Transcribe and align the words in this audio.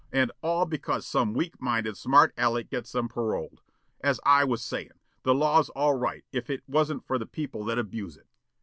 And 0.11 0.31
all 0.41 0.65
because 0.65 1.05
some 1.05 1.35
weak 1.35 1.61
minded 1.61 1.95
smart 1.95 2.33
aleck 2.35 2.71
gets 2.71 2.91
them 2.91 3.07
paroled. 3.07 3.61
As 4.03 4.19
I 4.25 4.43
was 4.43 4.63
sayin', 4.63 4.97
the 5.21 5.35
law's 5.35 5.69
all 5.69 5.93
right 5.93 6.25
if 6.31 6.49
it 6.49 6.63
wasn't 6.67 7.05
for 7.05 7.19
the 7.19 7.27
people 7.27 7.63
that 7.65 7.77
abuse 7.77 8.17
it." 8.17 8.25